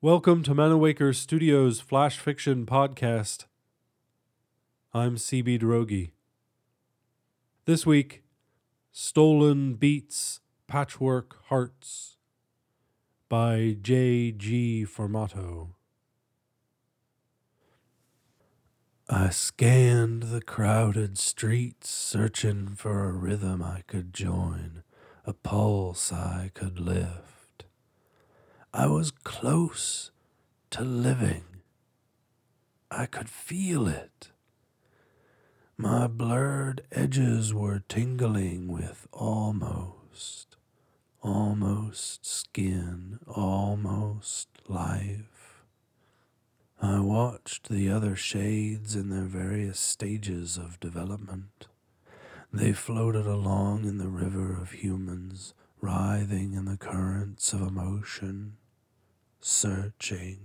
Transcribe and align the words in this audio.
Welcome 0.00 0.42
to 0.44 0.54
Manawaker 0.54 1.14
Studios 1.14 1.80
Flash 1.80 2.18
Fiction 2.18 2.64
Podcast. 2.64 3.44
I'm 4.94 5.16
CB 5.16 5.60
Droege. 5.60 6.12
This 7.66 7.84
week, 7.84 8.22
Stolen 8.92 9.74
Beats 9.74 10.40
Patchwork 10.66 11.36
Hearts 11.48 12.16
by 13.28 13.76
J.G. 13.82 14.86
Formato. 14.86 15.74
I 19.08 19.28
scanned 19.30 20.24
the 20.24 20.40
crowded 20.40 21.16
streets, 21.16 21.88
searching 21.88 22.74
for 22.74 23.04
a 23.04 23.12
rhythm 23.12 23.62
I 23.62 23.82
could 23.86 24.12
join, 24.12 24.82
a 25.24 25.32
pulse 25.32 26.12
I 26.12 26.50
could 26.54 26.80
lift. 26.80 27.66
I 28.74 28.88
was 28.88 29.12
close 29.12 30.10
to 30.70 30.82
living. 30.82 31.44
I 32.90 33.06
could 33.06 33.28
feel 33.28 33.86
it. 33.86 34.32
My 35.76 36.08
blurred 36.08 36.82
edges 36.90 37.54
were 37.54 37.84
tingling 37.88 38.66
with 38.66 39.06
almost, 39.12 40.56
almost 41.22 42.26
skin, 42.26 43.20
almost 43.28 44.48
life. 44.66 45.35
I 46.80 47.00
watched 47.00 47.68
the 47.68 47.90
other 47.90 48.16
shades 48.16 48.94
in 48.94 49.10
their 49.10 49.24
various 49.24 49.78
stages 49.78 50.56
of 50.56 50.80
development. 50.80 51.66
They 52.52 52.72
floated 52.72 53.26
along 53.26 53.84
in 53.84 53.98
the 53.98 54.08
river 54.08 54.56
of 54.60 54.72
humans, 54.72 55.54
writhing 55.80 56.54
in 56.54 56.64
the 56.64 56.76
currents 56.76 57.52
of 57.52 57.60
emotion 57.60 58.56
searching, 59.46 60.38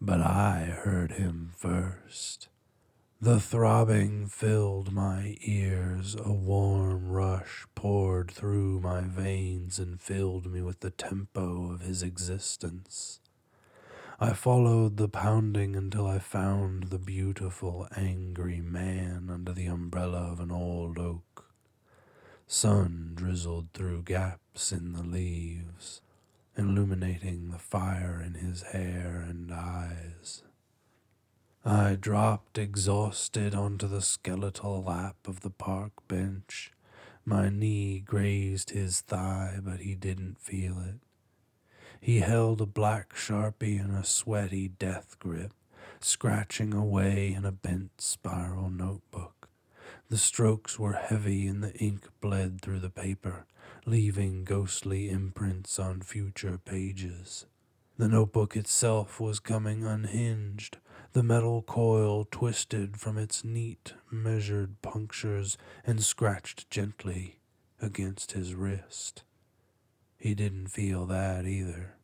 but 0.00 0.20
I 0.20 0.64
heard 0.82 1.12
him 1.12 1.52
first. 1.56 2.48
The 3.20 3.38
throbbing 3.38 4.26
filled 4.26 4.92
my 4.92 5.36
ears, 5.42 6.16
a 6.16 6.32
warm 6.32 7.08
rush 7.08 7.64
poured 7.76 8.32
through 8.32 8.80
my 8.80 9.02
veins 9.02 9.78
and 9.78 10.00
filled 10.00 10.46
me 10.52 10.62
with 10.62 10.80
the 10.80 10.90
tempo 10.90 11.70
of 11.70 11.82
his 11.82 12.02
existence. 12.02 13.20
I 14.22 14.34
followed 14.34 14.98
the 14.98 15.08
pounding 15.08 15.74
until 15.74 16.06
I 16.06 16.20
found 16.20 16.90
the 16.90 16.98
beautiful, 17.00 17.88
angry 17.96 18.60
man 18.60 19.28
under 19.28 19.52
the 19.52 19.66
umbrella 19.66 20.30
of 20.30 20.38
an 20.38 20.52
old 20.52 20.96
oak. 20.96 21.46
Sun 22.46 23.14
drizzled 23.16 23.72
through 23.74 24.02
gaps 24.02 24.70
in 24.70 24.92
the 24.92 25.02
leaves 25.02 26.02
illuminating 26.56 27.50
the 27.50 27.58
fire 27.58 28.22
in 28.24 28.34
his 28.34 28.62
hair 28.62 29.26
and 29.28 29.52
eyes. 29.52 30.44
I 31.64 31.96
dropped 31.96 32.58
exhausted 32.58 33.56
onto 33.56 33.88
the 33.88 34.02
skeletal 34.02 34.84
lap 34.84 35.16
of 35.26 35.40
the 35.40 35.50
park 35.50 35.94
bench. 36.06 36.70
My 37.24 37.48
knee 37.48 37.98
grazed 37.98 38.70
his 38.70 39.00
thigh, 39.00 39.58
but 39.60 39.80
he 39.80 39.96
didn't 39.96 40.38
feel 40.38 40.78
it. 40.78 41.00
He 42.02 42.18
held 42.18 42.60
a 42.60 42.66
black 42.66 43.14
sharpie 43.14 43.78
in 43.78 43.92
a 43.92 44.04
sweaty 44.04 44.66
death 44.66 45.16
grip, 45.20 45.52
scratching 46.00 46.74
away 46.74 47.32
in 47.32 47.44
a 47.44 47.52
bent 47.52 48.00
spiral 48.00 48.70
notebook. 48.70 49.48
The 50.08 50.18
strokes 50.18 50.80
were 50.80 50.94
heavy 50.94 51.46
and 51.46 51.62
the 51.62 51.72
ink 51.76 52.08
bled 52.20 52.60
through 52.60 52.80
the 52.80 52.90
paper 52.90 53.46
leaving 53.86 54.44
ghostly 54.44 55.10
imprints 55.10 55.78
on 55.78 56.00
future 56.00 56.58
pages. 56.58 57.46
The 57.98 58.08
notebook 58.08 58.56
itself 58.56 59.20
was 59.20 59.38
coming 59.38 59.84
unhinged, 59.84 60.78
the 61.12 61.22
metal 61.22 61.62
coil 61.62 62.26
twisted 62.30 62.96
from 62.96 63.16
its 63.16 63.44
neat, 63.44 63.94
measured 64.10 64.82
punctures 64.82 65.56
and 65.86 66.02
scratched 66.02 66.68
gently 66.68 67.38
against 67.80 68.32
his 68.32 68.54
wrist. 68.56 69.22
He 70.22 70.36
didn't 70.36 70.68
feel 70.68 71.04
that 71.06 71.46
either. 71.46 71.96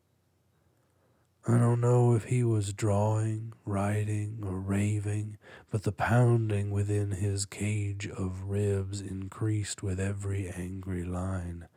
I 1.46 1.56
don't 1.56 1.80
know 1.80 2.16
if 2.16 2.24
he 2.24 2.42
was 2.42 2.72
drawing, 2.72 3.52
writing, 3.64 4.40
or 4.42 4.58
raving, 4.58 5.38
but 5.70 5.84
the 5.84 5.92
pounding 5.92 6.72
within 6.72 7.12
his 7.12 7.46
cage 7.46 8.08
of 8.08 8.42
ribs 8.42 9.00
increased 9.00 9.84
with 9.84 10.00
every 10.00 10.50
angry 10.50 11.04
line. 11.04 11.68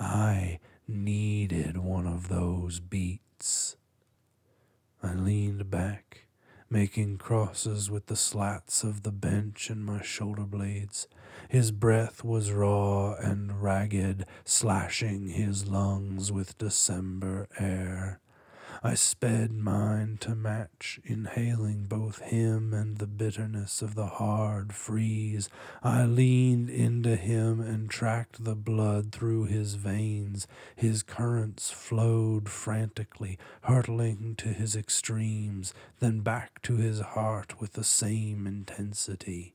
I 0.00 0.60
needed 0.88 1.76
one 1.76 2.06
of 2.06 2.28
those 2.28 2.80
beats. 2.80 3.76
I 5.02 5.12
leaned 5.12 5.70
back, 5.70 6.23
making 6.74 7.16
crosses 7.16 7.88
with 7.88 8.06
the 8.06 8.16
slats 8.16 8.82
of 8.82 9.04
the 9.04 9.12
bench 9.12 9.70
and 9.70 9.86
my 9.86 10.02
shoulder 10.02 10.42
blades. 10.42 11.06
His 11.48 11.70
breath 11.70 12.24
was 12.24 12.50
raw 12.50 13.14
and 13.14 13.62
ragged, 13.62 14.26
slashing 14.44 15.28
his 15.28 15.68
lungs 15.68 16.32
with 16.32 16.58
December 16.58 17.46
air. 17.60 18.18
I 18.86 18.92
sped 18.96 19.50
mine 19.50 20.18
to 20.20 20.34
match, 20.34 21.00
inhaling 21.04 21.84
both 21.84 22.18
him 22.18 22.74
and 22.74 22.98
the 22.98 23.06
bitterness 23.06 23.80
of 23.80 23.94
the 23.94 24.04
hard 24.04 24.74
freeze. 24.74 25.48
I 25.82 26.04
leaned 26.04 26.68
into 26.68 27.16
him 27.16 27.62
and 27.62 27.88
tracked 27.88 28.44
the 28.44 28.54
blood 28.54 29.10
through 29.10 29.44
his 29.46 29.76
veins. 29.76 30.46
His 30.76 31.02
currents 31.02 31.70
flowed 31.70 32.50
frantically, 32.50 33.38
hurtling 33.62 34.34
to 34.36 34.48
his 34.48 34.76
extremes, 34.76 35.72
then 36.00 36.20
back 36.20 36.60
to 36.64 36.76
his 36.76 37.00
heart 37.00 37.58
with 37.58 37.72
the 37.72 37.84
same 37.84 38.46
intensity. 38.46 39.54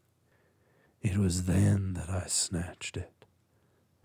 It 1.03 1.17
was 1.17 1.43
then 1.43 1.93
that 1.93 2.09
I 2.09 2.25
snatched 2.25 2.97
it. 2.97 3.18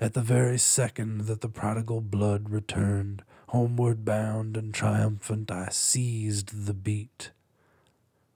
At 0.04 0.12
the 0.12 0.20
very 0.20 0.59
second 0.59 1.22
that 1.28 1.41
the 1.41 1.48
prodigal 1.48 2.03
blood 2.03 2.50
returned, 2.50 3.22
Homeward 3.48 4.04
bound 4.04 4.54
and 4.54 4.75
triumphant, 4.75 5.50
I 5.50 5.70
seized 5.70 6.66
the 6.66 6.75
beat. 6.75 7.31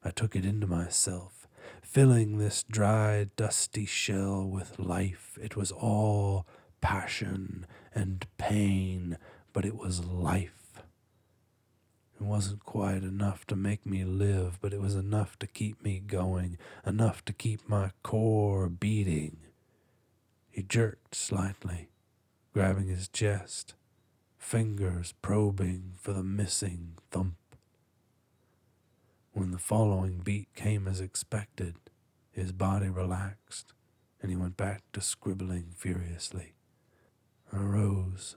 I 0.03 0.11
took 0.11 0.34
it 0.34 0.47
into 0.47 0.67
myself, 0.67 1.47
filling 1.83 2.39
this 2.39 2.62
dry, 2.62 3.28
dusty 3.37 3.84
shell 3.84 4.47
with 4.47 4.78
life. 4.78 5.39
It 5.43 5.57
was 5.57 5.71
all 5.71 6.47
passion 6.81 7.67
and 7.95 8.27
pain, 8.39 9.19
but 9.53 9.67
it 9.67 9.77
was 9.77 10.03
life. 10.03 10.81
It 12.19 12.25
wasn't 12.25 12.65
quite 12.65 13.03
enough 13.03 13.47
to 13.47 13.55
make 13.55 13.84
me 13.84 14.05
live, 14.05 14.59
but 14.62 14.73
it 14.73 14.81
was 14.81 14.95
enough 14.95 15.39
to 15.41 15.47
keep 15.47 15.84
me 15.84 16.01
going, 16.01 16.57
enough 16.87 17.27
to 17.27 17.34
keep 17.34 17.69
my 17.69 17.91
core 18.03 18.71
beating. 18.71 19.47
He 20.59 20.65
jerked 20.65 21.15
slightly, 21.15 21.89
grabbing 22.53 22.89
his 22.89 23.07
chest 23.07 23.77
fingers 24.39 25.15
probing 25.23 25.93
for 26.01 26.13
the 26.13 26.25
missing 26.25 26.95
thump. 27.13 27.37
When 29.33 29.53
the 29.53 29.59
following 29.59 30.19
beat 30.19 30.53
came 30.57 30.89
as 30.89 31.01
expected, 31.01 31.77
his 32.33 32.51
body 32.51 32.89
relaxed 32.89 33.73
and 34.21 34.33
he 34.33 34.37
went 34.37 34.57
back 34.57 34.83
to 34.95 35.01
scribbling 35.01 35.75
furiously. 35.77 36.55
I 37.53 37.59
rose, 37.59 38.35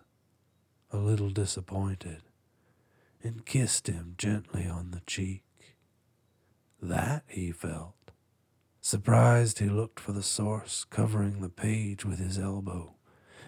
a 0.92 0.98
little 0.98 1.32
disappointed, 1.32 2.22
and 3.24 3.48
kissed 3.48 3.88
him 3.88 4.14
gently 4.20 4.68
on 4.68 4.92
the 4.92 5.02
cheek. 5.08 5.44
That, 6.80 7.24
he 7.28 7.52
felt. 7.52 8.11
Surprised, 8.82 9.60
he 9.60 9.70
looked 9.70 10.00
for 10.00 10.12
the 10.12 10.24
source, 10.24 10.86
covering 10.90 11.42
the 11.42 11.50
page 11.50 12.04
with 12.04 12.18
his 12.18 12.40
elbow. 12.40 12.96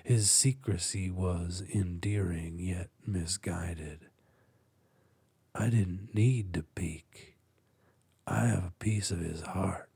His 0.03 0.29
secrecy 0.29 1.09
was 1.09 1.63
endearing 1.73 2.59
yet 2.59 2.89
misguided. 3.05 4.09
I 5.55 5.69
didn't 5.69 6.13
need 6.13 6.53
to 6.53 6.63
peek. 6.63 7.35
I 8.27 8.45
have 8.45 8.65
a 8.65 8.73
piece 8.79 9.09
of 9.09 9.19
his 9.19 9.41
heart. 9.41 9.89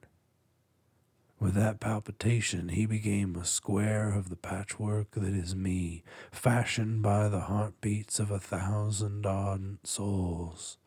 With 1.39 1.53
that 1.53 1.79
palpitation, 1.79 2.69
he 2.69 2.87
became 2.87 3.35
a 3.35 3.45
square 3.45 4.11
of 4.11 4.29
the 4.29 4.35
patchwork 4.35 5.11
that 5.11 5.33
is 5.33 5.55
me, 5.55 6.03
fashioned 6.31 7.03
by 7.03 7.29
the 7.29 7.41
heartbeats 7.41 8.19
of 8.19 8.31
a 8.31 8.39
thousand 8.39 9.25
ardent 9.27 9.85
souls. 9.85 10.79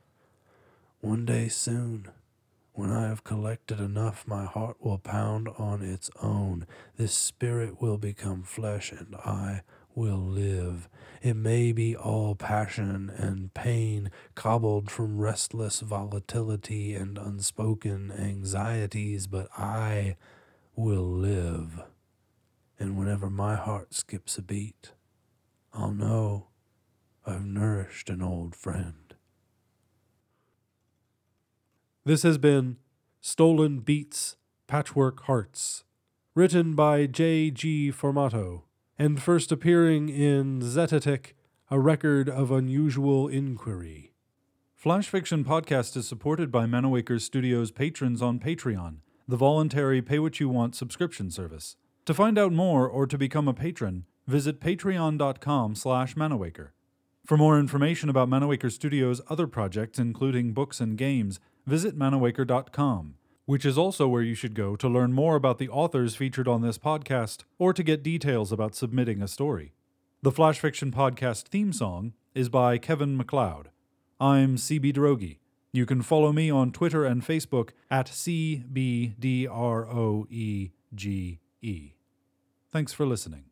One 1.01 1.25
day 1.25 1.47
soon, 1.49 2.09
when 2.81 2.91
I 2.91 3.09
have 3.09 3.25
collected 3.25 3.79
enough, 3.79 4.27
my 4.27 4.47
heart 4.47 4.79
will 4.81 4.97
pound 4.97 5.51
on 5.59 5.83
its 5.83 6.09
own. 6.23 6.67
This 6.97 7.13
spirit 7.13 7.83
will 7.83 7.99
become 7.99 8.43
flesh, 8.43 8.91
and 8.91 9.15
I 9.17 9.65
will 9.95 10.17
live. 10.17 10.89
It 11.21 11.35
may 11.37 11.73
be 11.73 11.95
all 11.95 12.35
passion 12.35 13.13
and 13.15 13.53
pain, 13.53 14.11
cobbled 14.35 14.91
from 14.91 15.19
restless 15.19 15.81
volatility 15.81 16.95
and 16.95 17.19
unspoken 17.19 18.11
anxieties, 18.13 19.27
but 19.27 19.49
I 19.59 20.17
will 20.75 21.07
live. 21.07 21.83
And 22.79 22.97
whenever 22.97 23.29
my 23.29 23.57
heart 23.57 23.93
skips 23.93 24.39
a 24.39 24.43
beat, 24.43 24.93
I'll 25.75 25.93
know 25.93 26.47
I've 27.27 27.45
nourished 27.45 28.09
an 28.09 28.23
old 28.23 28.57
friend. 28.57 29.10
This 32.03 32.23
has 32.23 32.39
been 32.39 32.79
Stolen 33.21 33.81
Beats 33.81 34.37
Patchwork 34.67 35.25
Hearts, 35.25 35.85
written 36.35 36.75
by 36.75 37.05
J. 37.05 37.51
G. 37.51 37.93
Formato, 37.93 38.63
and 38.99 39.21
first 39.21 39.53
appearing 39.53 40.09
in 40.09 40.61
Zetetic, 40.63 41.35
A 41.71 41.79
Record 41.79 42.31
of 42.31 42.51
Unusual 42.51 43.29
Inquiry. 43.29 44.15
Flash 44.75 45.11
Fiction 45.11 45.45
Podcast 45.45 45.95
is 45.95 46.09
supported 46.09 46.51
by 46.51 46.65
Manawaker 46.65 47.21
Studios 47.21 47.71
patrons 47.71 48.23
on 48.23 48.39
Patreon, 48.39 49.01
the 49.29 49.37
voluntary 49.37 50.01
pay 50.01 50.19
what 50.19 50.41
you 50.41 50.49
want 50.49 50.75
subscription 50.75 51.31
service. 51.31 51.77
To 52.07 52.15
find 52.15 52.39
out 52.39 52.55
more 52.55 52.89
or 52.89 53.07
to 53.07 53.19
become 53.19 53.47
a 53.47 53.53
patron, 53.53 54.07
visit 54.27 54.59
patreon.com 54.59 55.75
slash 55.75 56.15
manawaker. 56.15 56.71
For 57.25 57.37
more 57.37 57.59
information 57.61 58.09
about 58.09 58.29
Manawaker 58.29 58.73
Studios' 58.73 59.21
other 59.29 59.47
projects, 59.47 59.99
including 59.99 60.53
books 60.53 60.81
and 60.81 60.99
games, 60.99 61.39
visit 61.67 61.97
manawaker.com, 61.97 63.15
which 63.47 63.65
is 63.65 63.79
also 63.79 64.09
where 64.09 64.23
you 64.23 64.35
should 64.35 64.55
go 64.55 64.75
to 64.77 64.89
learn 64.89 65.13
more 65.13 65.37
about 65.37 65.59
the 65.59 65.69
authors 65.69 66.17
featured 66.17 66.49
on 66.49 66.63
this 66.63 66.79
podcast 66.79 67.45
or 67.59 67.73
to 67.73 67.83
get 67.83 68.03
details 68.03 68.51
about 68.51 68.75
submitting 68.75 69.23
a 69.23 69.29
story. 69.29 69.75
The 70.23 70.33
Flash 70.33 70.59
Fiction 70.59 70.91
Podcast 70.91 71.45
theme 71.49 71.73
song 71.73 72.15
is 72.35 72.49
by 72.49 72.79
Kevin 72.79 73.17
MacLeod. 73.17 73.71
I'm 74.19 74.57
CB 74.57 74.93
Droege. 74.95 75.39
You 75.73 75.87
can 75.87 76.03
follow 76.03 76.33
me 76.33 76.51
on 76.51 76.73
Twitter 76.73 77.05
and 77.05 77.23
Facebook 77.25 77.71
at 77.91 78.07
CBDROEGE. 78.07 78.71
Thanks 82.73 82.93
for 82.93 83.07
listening. 83.07 83.50